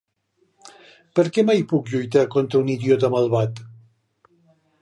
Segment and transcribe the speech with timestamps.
[1.19, 3.63] Por què mai puc lluitar contra un idiota malvat?